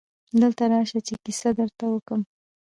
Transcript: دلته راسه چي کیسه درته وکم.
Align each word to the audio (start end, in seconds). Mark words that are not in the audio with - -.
دلته 0.41 0.63
راسه 0.71 0.99
چي 1.07 1.15
کیسه 1.23 1.49
درته 1.59 1.85
وکم. 1.89 2.21